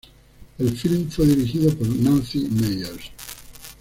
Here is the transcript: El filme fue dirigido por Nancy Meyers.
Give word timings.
El 0.57 0.71
filme 0.75 1.11
fue 1.11 1.27
dirigido 1.27 1.77
por 1.77 1.87
Nancy 1.87 2.47
Meyers. 2.49 3.11